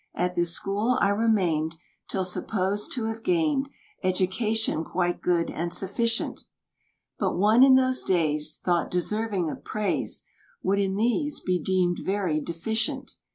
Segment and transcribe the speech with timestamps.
[0.15, 1.77] At this school I remained
[2.09, 3.69] Till supposed to have gained
[4.01, 6.45] Education quite good and sufficient;
[7.19, 10.23] But one in those days, Thought deserving of praise,
[10.63, 13.13] Would in these, be deemed very deficient.